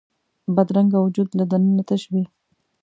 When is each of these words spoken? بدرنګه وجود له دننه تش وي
بدرنګه 0.55 0.99
وجود 1.01 1.29
له 1.39 1.43
دننه 1.51 1.83
تش 1.87 2.03
وي 2.13 2.23